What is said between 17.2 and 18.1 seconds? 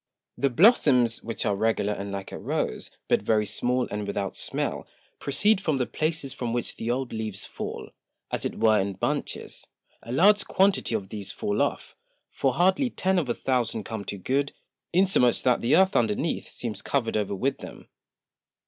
with them.